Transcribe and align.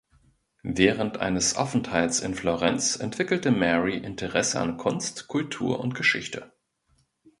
Während 0.63 1.19
eines 1.19 1.55
Aufenthalts 1.57 2.21
in 2.21 2.33
Florenz 2.33 2.95
entwickelte 2.95 3.51
Mary 3.51 3.97
Interesse 3.97 4.59
an 4.59 4.77
Kunst, 4.77 5.27
Kultur 5.27 5.79
und 5.79 5.93
Geschichte. 5.93 6.51